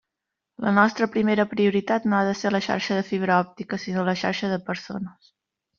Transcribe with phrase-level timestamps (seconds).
[0.65, 4.19] La nostra primera prioritat no ha de ser la xarxa de fibra òptica, sinó la
[4.25, 5.35] xarxa de persones.